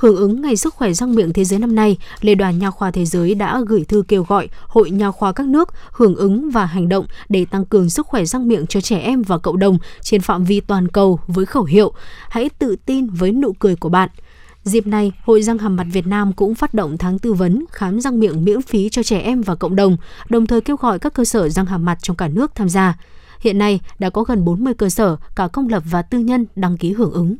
[0.00, 2.90] Hưởng ứng Ngày Sức khỏe răng miệng Thế giới năm nay, Liên đoàn Nha khoa
[2.90, 6.66] Thế giới đã gửi thư kêu gọi Hội Nha khoa các nước hưởng ứng và
[6.66, 9.78] hành động để tăng cường sức khỏe răng miệng cho trẻ em và cộng đồng
[10.02, 11.92] trên phạm vi toàn cầu với khẩu hiệu
[12.28, 14.08] Hãy tự tin với nụ cười của bạn–
[14.64, 18.00] Dịp này, Hội răng hàm mặt Việt Nam cũng phát động tháng tư vấn khám
[18.00, 19.96] răng miệng miễn phí cho trẻ em và cộng đồng,
[20.28, 22.98] đồng thời kêu gọi các cơ sở răng hàm mặt trong cả nước tham gia.
[23.40, 26.76] Hiện nay đã có gần 40 cơ sở, cả công lập và tư nhân đăng
[26.76, 27.36] ký hưởng ứng.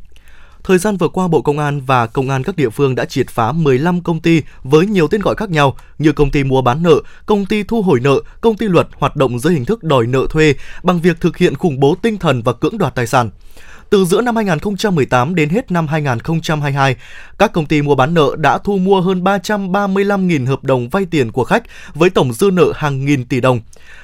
[0.65, 3.29] Thời gian vừa qua, Bộ Công an và Công an các địa phương đã triệt
[3.29, 6.83] phá 15 công ty với nhiều tên gọi khác nhau như công ty mua bán
[6.83, 10.07] nợ, công ty thu hồi nợ, công ty luật hoạt động dưới hình thức đòi
[10.07, 13.31] nợ thuê bằng việc thực hiện khủng bố tinh thần và cưỡng đoạt tài sản.
[13.91, 16.97] Từ giữa năm 2018 đến hết năm 2022,
[17.39, 21.33] các công ty mua bán nợ đã thu mua hơn 335.000 hợp đồng vay tiền
[21.33, 21.63] của khách
[21.95, 23.61] với tổng dư nợ hàng nghìn tỷ đồng.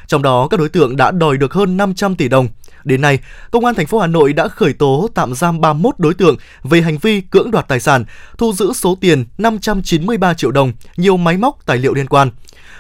[0.07, 2.49] Trong đó, các đối tượng đã đòi được hơn 500 tỷ đồng.
[2.85, 3.19] Đến nay,
[3.51, 6.81] Công an thành phố Hà Nội đã khởi tố tạm giam 31 đối tượng về
[6.81, 8.05] hành vi cưỡng đoạt tài sản,
[8.39, 12.31] thu giữ số tiền 593 triệu đồng, nhiều máy móc, tài liệu liên quan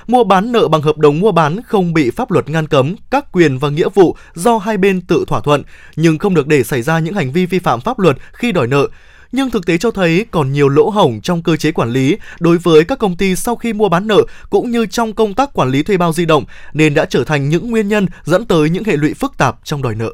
[0.07, 3.33] mua bán nợ bằng hợp đồng mua bán không bị pháp luật ngăn cấm các
[3.33, 5.63] quyền và nghĩa vụ do hai bên tự thỏa thuận,
[5.97, 8.67] nhưng không được để xảy ra những hành vi vi phạm pháp luật khi đòi
[8.67, 8.89] nợ.
[9.33, 12.59] Nhưng thực tế cho thấy còn nhiều lỗ hổng trong cơ chế quản lý đối
[12.59, 15.71] với các công ty sau khi mua bán nợ cũng như trong công tác quản
[15.71, 18.85] lý thuê bao di động nên đã trở thành những nguyên nhân dẫn tới những
[18.85, 20.11] hệ lụy phức tạp trong đòi nợ.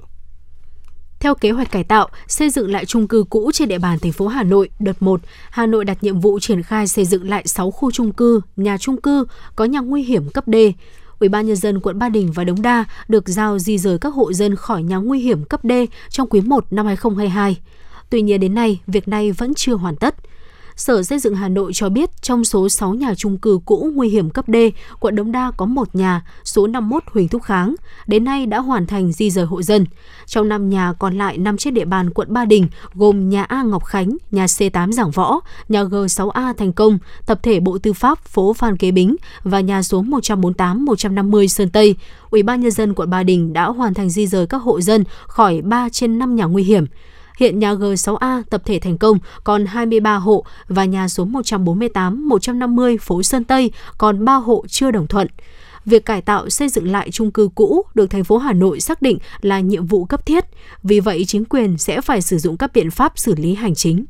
[1.22, 4.12] Theo kế hoạch cải tạo, xây dựng lại chung cư cũ trên địa bàn thành
[4.12, 7.42] phố Hà Nội đợt 1, Hà Nội đặt nhiệm vụ triển khai xây dựng lại
[7.46, 9.24] 6 khu chung cư, nhà chung cư
[9.56, 10.54] có nhà nguy hiểm cấp D.
[11.18, 14.14] Ủy ban nhân dân quận Ba Đình và Đống Đa được giao di rời các
[14.14, 15.72] hộ dân khỏi nhà nguy hiểm cấp D
[16.08, 17.56] trong quý 1 năm 2022.
[18.10, 20.14] Tuy nhiên đến nay, việc này vẫn chưa hoàn tất.
[20.76, 24.08] Sở Xây dựng Hà Nội cho biết trong số 6 nhà chung cư cũ nguy
[24.08, 24.56] hiểm cấp D,
[25.00, 27.74] quận Đống Đa có một nhà, số 51 Huỳnh Thúc Kháng,
[28.06, 29.86] đến nay đã hoàn thành di rời hộ dân.
[30.26, 33.62] Trong 5 nhà còn lại nằm trên địa bàn quận Ba Đình, gồm nhà A
[33.62, 38.18] Ngọc Khánh, nhà C8 Giảng Võ, nhà G6A Thành Công, tập thể Bộ Tư pháp
[38.24, 41.96] phố Phan Kế Bính và nhà số 148-150 Sơn Tây.
[42.30, 45.04] Ủy ban nhân dân quận Ba Đình đã hoàn thành di rời các hộ dân
[45.26, 46.86] khỏi 3 trên 5 nhà nguy hiểm.
[47.42, 52.98] Hiện nhà G6A tập thể thành công còn 23 hộ và nhà số 148, 150
[52.98, 55.28] phố Sơn Tây còn 3 hộ chưa đồng thuận.
[55.84, 59.02] Việc cải tạo xây dựng lại chung cư cũ được thành phố Hà Nội xác
[59.02, 60.44] định là nhiệm vụ cấp thiết,
[60.82, 64.04] vì vậy chính quyền sẽ phải sử dụng các biện pháp xử lý hành chính.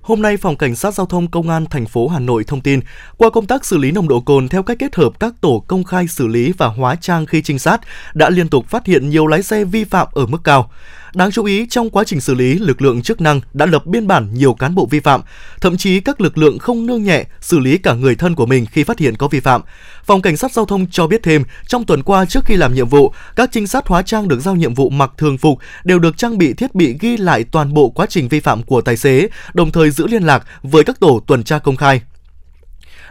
[0.00, 2.80] Hôm nay, Phòng Cảnh sát Giao thông Công an thành phố Hà Nội thông tin,
[3.16, 5.84] qua công tác xử lý nồng độ cồn theo cách kết hợp các tổ công
[5.84, 7.80] khai xử lý và hóa trang khi trinh sát,
[8.14, 10.70] đã liên tục phát hiện nhiều lái xe vi phạm ở mức cao.
[11.14, 14.06] Đáng chú ý, trong quá trình xử lý, lực lượng chức năng đã lập biên
[14.06, 15.22] bản nhiều cán bộ vi phạm,
[15.60, 18.66] thậm chí các lực lượng không nương nhẹ xử lý cả người thân của mình
[18.66, 19.62] khi phát hiện có vi phạm.
[20.04, 22.88] Phòng Cảnh sát Giao thông cho biết thêm, trong tuần qua trước khi làm nhiệm
[22.88, 26.16] vụ, các trinh sát hóa trang được giao nhiệm vụ mặc thường phục đều được
[26.16, 29.28] trang bị thiết bị ghi lại toàn bộ quá trình vi phạm của tài xế,
[29.54, 32.00] đồng thời giữ liên lạc với các tổ tuần tra công khai.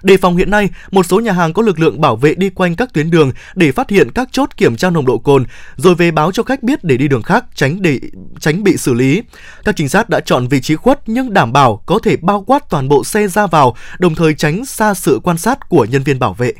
[0.03, 2.75] Đề phòng hiện nay, một số nhà hàng có lực lượng bảo vệ đi quanh
[2.75, 6.11] các tuyến đường để phát hiện các chốt kiểm tra nồng độ cồn, rồi về
[6.11, 7.99] báo cho khách biết để đi đường khác tránh để
[8.39, 9.23] tránh bị xử lý.
[9.65, 12.69] Các trinh sát đã chọn vị trí khuất nhưng đảm bảo có thể bao quát
[12.69, 16.19] toàn bộ xe ra vào, đồng thời tránh xa sự quan sát của nhân viên
[16.19, 16.53] bảo vệ.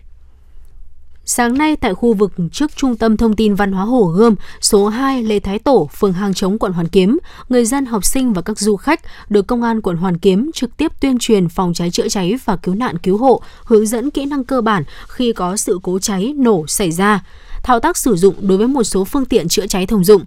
[1.26, 4.88] Sáng nay tại khu vực trước Trung tâm Thông tin Văn hóa Hồ Gươm, số
[4.88, 7.18] 2 Lê Thái Tổ, phường Hàng Chống, quận Hoàn Kiếm,
[7.50, 10.78] người dân, học sinh và các du khách được Công an quận Hoàn Kiếm trực
[10.78, 14.26] tiếp tuyên truyền phòng cháy chữa cháy và cứu nạn cứu hộ, hướng dẫn kỹ
[14.26, 17.24] năng cơ bản khi có sự cố cháy, nổ xảy ra
[17.64, 20.24] thao tác sử dụng đối với một số phương tiện chữa cháy thông dụng.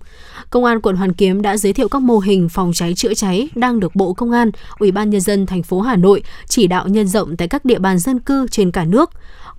[0.50, 3.48] Công an quận Hoàn Kiếm đã giới thiệu các mô hình phòng cháy chữa cháy
[3.54, 6.88] đang được Bộ Công an, Ủy ban nhân dân thành phố Hà Nội chỉ đạo
[6.88, 9.10] nhân rộng tại các địa bàn dân cư trên cả nước.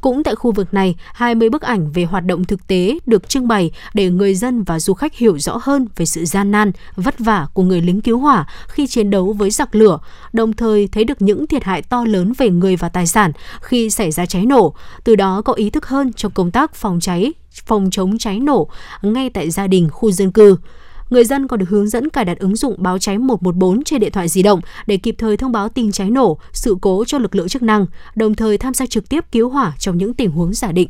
[0.01, 3.47] Cũng tại khu vực này, 20 bức ảnh về hoạt động thực tế được trưng
[3.47, 7.19] bày để người dân và du khách hiểu rõ hơn về sự gian nan, vất
[7.19, 9.99] vả của người lính cứu hỏa khi chiến đấu với giặc lửa,
[10.33, 13.89] đồng thời thấy được những thiệt hại to lớn về người và tài sản khi
[13.89, 17.33] xảy ra cháy nổ, từ đó có ý thức hơn trong công tác phòng cháy,
[17.65, 18.67] phòng chống cháy nổ
[19.01, 20.57] ngay tại gia đình, khu dân cư
[21.09, 24.11] người dân còn được hướng dẫn cài đặt ứng dụng báo cháy 114 trên điện
[24.11, 27.35] thoại di động để kịp thời thông báo tin cháy nổ, sự cố cho lực
[27.35, 30.53] lượng chức năng, đồng thời tham gia trực tiếp cứu hỏa trong những tình huống
[30.53, 30.89] giả định.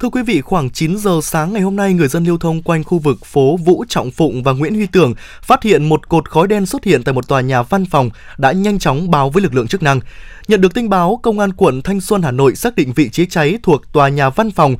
[0.00, 2.84] Thưa quý vị, khoảng 9 giờ sáng ngày hôm nay, người dân lưu thông quanh
[2.84, 6.46] khu vực phố Vũ Trọng Phụng và Nguyễn Huy Tưởng phát hiện một cột khói
[6.46, 9.54] đen xuất hiện tại một tòa nhà văn phòng đã nhanh chóng báo với lực
[9.54, 10.00] lượng chức năng.
[10.48, 13.26] Nhận được tin báo, Công an quận Thanh Xuân Hà Nội xác định vị trí
[13.26, 14.76] cháy thuộc tòa nhà văn phòng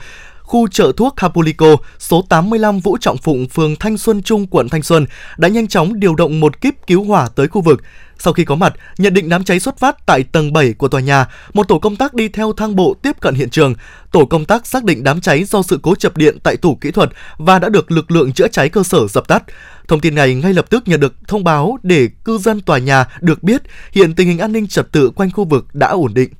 [0.50, 4.82] khu chợ thuốc Capulico, số 85 Vũ Trọng Phụng, phường Thanh Xuân Trung, quận Thanh
[4.82, 5.06] Xuân
[5.38, 7.82] đã nhanh chóng điều động một kíp cứu hỏa tới khu vực.
[8.18, 11.00] Sau khi có mặt, nhận định đám cháy xuất phát tại tầng 7 của tòa
[11.00, 13.74] nhà, một tổ công tác đi theo thang bộ tiếp cận hiện trường.
[14.12, 16.90] Tổ công tác xác định đám cháy do sự cố chập điện tại tủ kỹ
[16.90, 19.42] thuật và đã được lực lượng chữa cháy cơ sở dập tắt.
[19.88, 23.06] Thông tin này ngay lập tức nhận được thông báo để cư dân tòa nhà
[23.20, 26.30] được biết hiện tình hình an ninh trật tự quanh khu vực đã ổn định.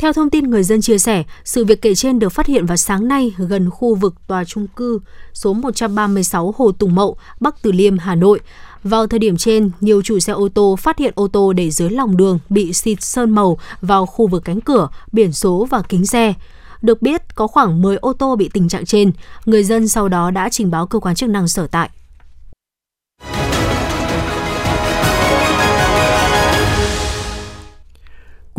[0.00, 2.76] Theo thông tin người dân chia sẻ, sự việc kể trên được phát hiện vào
[2.76, 5.00] sáng nay gần khu vực tòa trung cư
[5.34, 8.40] số 136 Hồ Tùng Mậu, Bắc Từ Liêm, Hà Nội.
[8.84, 11.90] Vào thời điểm trên, nhiều chủ xe ô tô phát hiện ô tô để dưới
[11.90, 16.06] lòng đường bị xịt sơn màu vào khu vực cánh cửa, biển số và kính
[16.06, 16.34] xe.
[16.82, 19.12] Được biết, có khoảng 10 ô tô bị tình trạng trên.
[19.44, 21.90] Người dân sau đó đã trình báo cơ quan chức năng sở tại.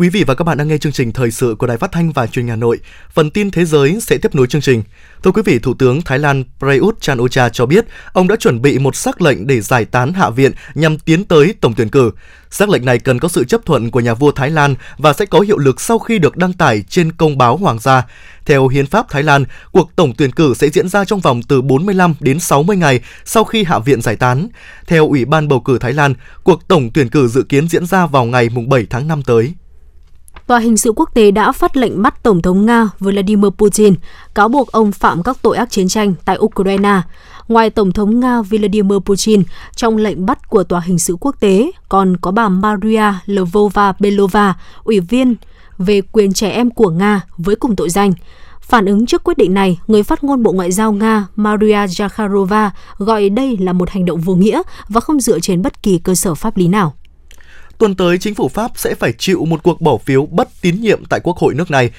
[0.02, 2.12] Quý vị và các bạn đang nghe chương trình thời sự của Đài Phát thanh
[2.12, 2.78] và Truyền hình Hà Nội.
[3.10, 4.82] Phần tin thế giới sẽ tiếp nối chương trình.
[5.22, 8.78] Thưa quý vị, Thủ tướng Thái Lan Prayut Chan-o-cha cho biết ông đã chuẩn bị
[8.78, 12.10] một sắc lệnh để giải tán Hạ viện nhằm tiến tới tổng tuyển cử.
[12.50, 15.26] Sắc lệnh này cần có sự chấp thuận của nhà vua Thái Lan và sẽ
[15.26, 18.06] có hiệu lực sau khi được đăng tải trên công báo hoàng gia.
[18.46, 21.62] Theo hiến pháp Thái Lan, cuộc tổng tuyển cử sẽ diễn ra trong vòng từ
[21.62, 24.48] 45 đến 60 ngày sau khi Hạ viện giải tán.
[24.86, 28.06] Theo Ủy ban bầu cử Thái Lan, cuộc tổng tuyển cử dự kiến diễn ra
[28.06, 29.54] vào ngày 7 tháng 5 tới.
[30.52, 33.94] Tòa hình sự quốc tế đã phát lệnh bắt Tổng thống Nga Vladimir Putin,
[34.34, 37.00] cáo buộc ông phạm các tội ác chiến tranh tại Ukraine.
[37.48, 39.42] Ngoài Tổng thống Nga Vladimir Putin,
[39.76, 44.54] trong lệnh bắt của Tòa hình sự quốc tế còn có bà Maria Lvova Belova,
[44.84, 45.34] ủy viên
[45.78, 48.12] về quyền trẻ em của Nga với cùng tội danh.
[48.60, 52.70] Phản ứng trước quyết định này, người phát ngôn Bộ Ngoại giao Nga Maria Zakharova
[52.98, 56.14] gọi đây là một hành động vô nghĩa và không dựa trên bất kỳ cơ
[56.14, 56.94] sở pháp lý nào.
[57.82, 61.04] Tuần tới, chính phủ Pháp sẽ phải chịu một cuộc bỏ phiếu bất tín nhiệm
[61.04, 61.90] tại Quốc hội nước này.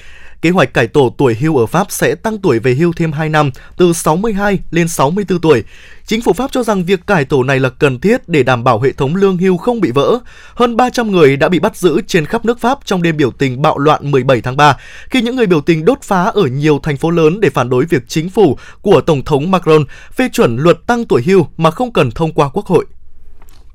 [0.42, 3.28] Kế hoạch cải tổ tuổi hưu ở Pháp sẽ tăng tuổi về hưu thêm 2
[3.28, 5.64] năm, từ 62 lên 64 tuổi.
[6.06, 8.80] Chính phủ Pháp cho rằng việc cải tổ này là cần thiết để đảm bảo
[8.80, 10.18] hệ thống lương hưu không bị vỡ.
[10.54, 13.62] Hơn 300 người đã bị bắt giữ trên khắp nước Pháp trong đêm biểu tình
[13.62, 14.76] bạo loạn 17 tháng 3,
[15.10, 17.84] khi những người biểu tình đốt phá ở nhiều thành phố lớn để phản đối
[17.84, 21.92] việc chính phủ của Tổng thống Macron phê chuẩn luật tăng tuổi hưu mà không
[21.92, 22.86] cần thông qua Quốc hội.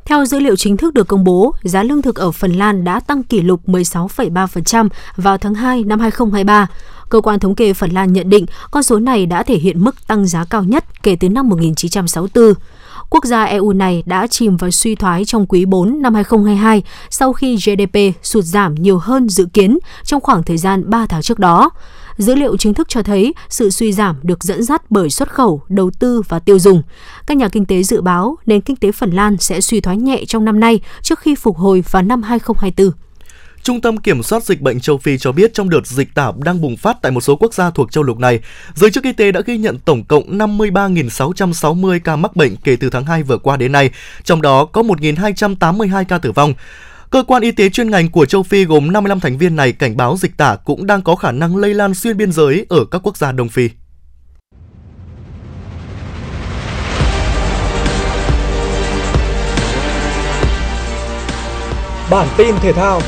[0.10, 3.00] Theo dữ liệu chính thức được công bố, giá lương thực ở Phần Lan đã
[3.00, 6.68] tăng kỷ lục 16,3% vào tháng 2 năm 2023.
[7.10, 10.08] Cơ quan thống kê Phần Lan nhận định con số này đã thể hiện mức
[10.08, 12.54] tăng giá cao nhất kể từ năm 1964.
[13.10, 17.34] Quốc gia EU này đã chìm vào suy thoái trong quý 4 năm 2022 sau
[17.34, 21.40] khi GDP sụt giảm nhiều hơn dự kiến trong khoảng thời gian 3 tháng trước
[21.40, 21.70] đó.
[22.20, 25.62] Dữ liệu chính thức cho thấy sự suy giảm được dẫn dắt bởi xuất khẩu,
[25.70, 26.82] đầu tư và tiêu dùng.
[27.28, 30.24] Các nhà kinh tế dự báo nền kinh tế Phần Lan sẽ suy thoái nhẹ
[30.28, 32.92] trong năm nay trước khi phục hồi vào năm 2024.
[33.64, 36.62] Trung tâm Kiểm soát Dịch bệnh châu Phi cho biết trong đợt dịch tả đang
[36.62, 38.40] bùng phát tại một số quốc gia thuộc châu lục này,
[38.76, 42.90] giới chức y tế đã ghi nhận tổng cộng 53.660 ca mắc bệnh kể từ
[42.90, 43.90] tháng 2 vừa qua đến nay,
[44.24, 46.54] trong đó có 1.282 ca tử vong.
[47.12, 49.98] Cơ quan y tế chuyên ngành của châu Phi gồm 55 thành viên này cảnh
[49.98, 53.02] báo dịch tả cũng đang có khả năng lây lan xuyên biên giới ở các
[53.04, 53.70] quốc gia Đông Phi.
[62.12, 63.02] Bản tin thể thao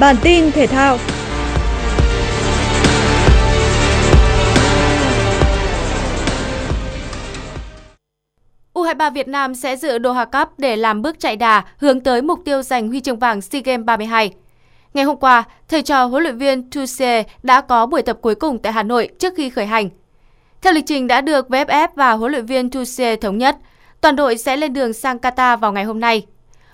[0.00, 0.98] Bản tin thể thao
[8.86, 12.40] U23 Việt Nam sẽ dự Doha Cup để làm bước chạy đà hướng tới mục
[12.44, 14.30] tiêu giành huy chương vàng SEA Games 32.
[14.94, 18.58] Ngày hôm qua, thầy trò huấn luyện viên Tuse đã có buổi tập cuối cùng
[18.58, 19.88] tại Hà Nội trước khi khởi hành.
[20.62, 23.56] Theo lịch trình đã được VFF và huấn luyện viên Tuse thống nhất,
[24.00, 26.26] toàn đội sẽ lên đường sang Qatar vào ngày hôm nay.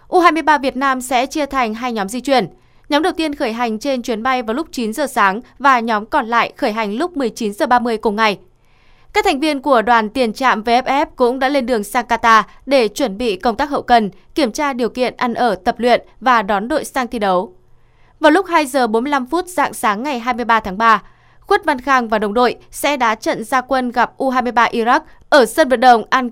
[0.09, 2.48] U23 Việt Nam sẽ chia thành hai nhóm di chuyển.
[2.88, 6.07] Nhóm đầu tiên khởi hành trên chuyến bay vào lúc 9 giờ sáng và nhóm
[6.07, 8.38] còn lại khởi hành lúc 19 giờ 30 cùng ngày.
[9.12, 12.88] Các thành viên của đoàn tiền trạm VFF cũng đã lên đường sang Qatar để
[12.88, 16.42] chuẩn bị công tác hậu cần, kiểm tra điều kiện ăn ở, tập luyện và
[16.42, 17.55] đón đội sang thi đấu.
[18.20, 21.03] Vào lúc 2 giờ 45 phút dạng sáng ngày 23 tháng 3,
[21.40, 25.46] Khuất Văn Khang và đồng đội sẽ đá trận gia quân gặp U23 Iraq ở
[25.46, 26.29] sân vận động Al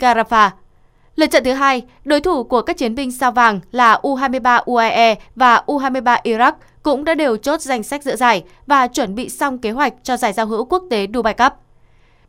[1.17, 5.15] Lượt trận thứ hai, đối thủ của các chiến binh sao vàng là U23 UAE
[5.37, 9.59] và U23 Iraq cũng đã đều chốt danh sách dự giải và chuẩn bị xong
[9.59, 11.53] kế hoạch cho giải giao hữu quốc tế Dubai Cup.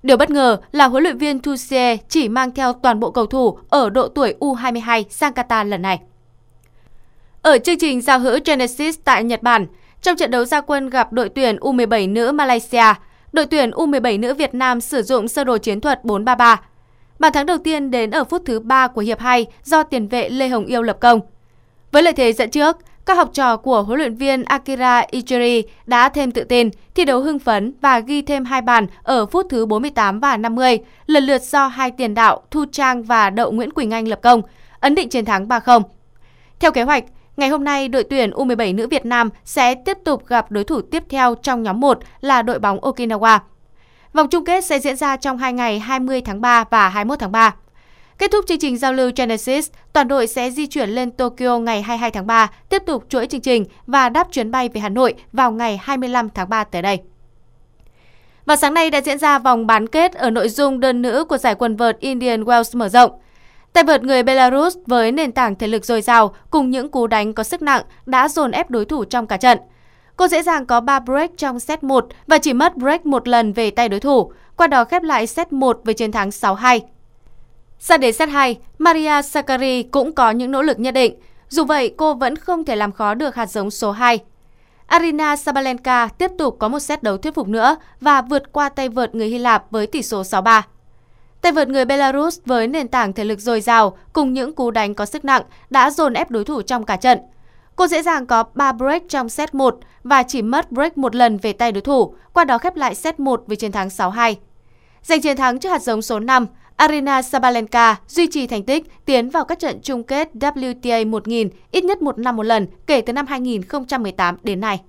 [0.03, 3.57] Điều bất ngờ là huấn luyện viên Tuchel chỉ mang theo toàn bộ cầu thủ
[3.69, 5.99] ở độ tuổi U22 sang Qatar lần này.
[7.41, 9.65] Ở chương trình giao hữu Genesis tại Nhật Bản,
[10.01, 12.93] trong trận đấu gia quân gặp đội tuyển U17 nữ Malaysia,
[13.33, 16.57] đội tuyển U17 nữ Việt Nam sử dụng sơ đồ chiến thuật 4-3-3.
[17.19, 20.29] Bàn thắng đầu tiên đến ở phút thứ 3 của hiệp 2 do tiền vệ
[20.29, 21.19] Lê Hồng Yêu lập công.
[21.91, 26.09] Với lợi thế dẫn trước, các học trò của huấn luyện viên Akira Ichiri đã
[26.09, 29.65] thêm tự tin, thi đấu hưng phấn và ghi thêm hai bàn ở phút thứ
[29.65, 33.91] 48 và 50, lần lượt do hai tiền đạo Thu Trang và Đậu Nguyễn Quỳnh
[33.91, 34.41] Anh lập công,
[34.79, 35.81] ấn định chiến thắng 3-0.
[36.59, 37.03] Theo kế hoạch,
[37.37, 40.81] ngày hôm nay đội tuyển U17 nữ Việt Nam sẽ tiếp tục gặp đối thủ
[40.81, 43.39] tiếp theo trong nhóm 1 là đội bóng Okinawa.
[44.13, 47.31] Vòng chung kết sẽ diễn ra trong hai ngày 20 tháng 3 và 21 tháng
[47.31, 47.55] 3.
[48.21, 51.81] Kết thúc chương trình giao lưu Genesis, toàn đội sẽ di chuyển lên Tokyo ngày
[51.81, 55.13] 22 tháng 3, tiếp tục chuỗi chương trình và đáp chuyến bay về Hà Nội
[55.31, 56.99] vào ngày 25 tháng 3 tới đây.
[58.45, 61.37] Vào sáng nay đã diễn ra vòng bán kết ở nội dung đơn nữ của
[61.37, 63.11] giải quần vợt Indian Wells mở rộng.
[63.73, 67.33] Tay vợt người Belarus với nền tảng thể lực dồi dào cùng những cú đánh
[67.33, 69.57] có sức nặng đã dồn ép đối thủ trong cả trận.
[70.15, 73.53] Cô dễ dàng có 3 break trong set 1 và chỉ mất break một lần
[73.53, 76.79] về tay đối thủ, qua đó khép lại set 1 với chiến thắng 6-2.
[77.83, 81.15] Sang đến set 2, Maria Sakkari cũng có những nỗ lực nhất định.
[81.49, 84.19] Dù vậy, cô vẫn không thể làm khó được hạt giống số 2.
[84.87, 88.89] Arina Sabalenka tiếp tục có một set đấu thuyết phục nữa và vượt qua tay
[88.89, 90.61] vợt người Hy Lạp với tỷ số 6-3.
[91.41, 94.95] Tay vợt người Belarus với nền tảng thể lực dồi dào cùng những cú đánh
[94.95, 97.19] có sức nặng đã dồn ép đối thủ trong cả trận.
[97.75, 101.37] Cô dễ dàng có 3 break trong set 1 và chỉ mất break một lần
[101.37, 104.35] về tay đối thủ, qua đó khép lại set 1 với chiến thắng 6-2.
[105.03, 106.47] Giành chiến thắng trước hạt giống số 5,
[106.81, 111.83] Arina Sabalenka duy trì thành tích tiến vào các trận chung kết WTA 1000 ít
[111.83, 114.81] nhất một năm một lần kể từ năm 2018 đến nay.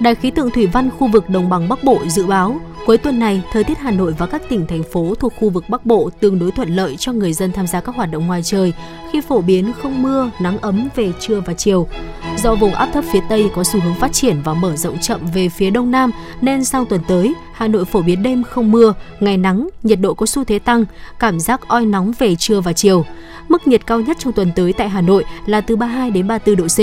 [0.00, 3.18] Đài khí tượng thủy văn khu vực đồng bằng Bắc Bộ dự báo Cuối tuần
[3.18, 6.10] này, thời tiết Hà Nội và các tỉnh thành phố thuộc khu vực Bắc Bộ
[6.20, 8.72] tương đối thuận lợi cho người dân tham gia các hoạt động ngoài trời
[9.12, 11.88] khi phổ biến không mưa, nắng ấm về trưa và chiều.
[12.44, 15.20] Do vùng áp thấp phía Tây có xu hướng phát triển và mở rộng chậm
[15.34, 18.94] về phía Đông Nam nên sang tuần tới, Hà Nội phổ biến đêm không mưa,
[19.20, 20.84] ngày nắng, nhiệt độ có xu thế tăng,
[21.18, 23.04] cảm giác oi nóng về trưa và chiều.
[23.48, 26.56] Mức nhiệt cao nhất trong tuần tới tại Hà Nội là từ 32 đến 34
[26.56, 26.80] độ C.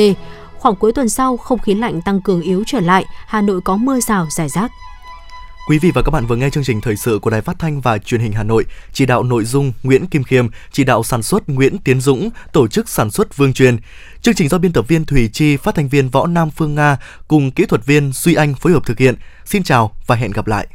[0.60, 3.78] Khoảng cuối tuần sau, không khí lạnh tăng cường yếu trở lại, Hà Nội có
[3.78, 4.72] mưa rào rải rác.
[5.68, 7.82] Quý vị và các bạn vừa nghe chương trình thời sự của Đài Phát thanh
[7.82, 11.24] và Truyền hình Hà Nội, chỉ đạo nội dung Nguyễn Kim Khiêm, chỉ đạo sản
[11.24, 13.78] xuất Nguyễn Tiến Dũng, tổ chức sản xuất Vương Truyền.
[14.22, 16.98] Chương trình do biên tập viên Thủy Chi, phát thanh viên Võ Nam Phương Nga
[17.28, 19.16] cùng kỹ thuật viên Duy Anh phối hợp thực hiện.
[19.46, 20.68] Xin chào và hẹn gặp lại.